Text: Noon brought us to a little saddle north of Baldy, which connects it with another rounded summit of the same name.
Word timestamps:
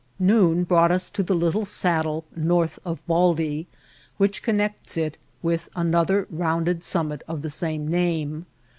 Noon 0.17 0.63
brought 0.63 0.91
us 0.91 1.11
to 1.11 1.21
a 1.31 1.35
little 1.35 1.63
saddle 1.63 2.25
north 2.35 2.79
of 2.83 3.05
Baldy, 3.05 3.67
which 4.17 4.41
connects 4.41 4.97
it 4.97 5.15
with 5.43 5.69
another 5.75 6.25
rounded 6.31 6.83
summit 6.83 7.21
of 7.27 7.43
the 7.43 7.51
same 7.51 7.87
name. 7.87 8.47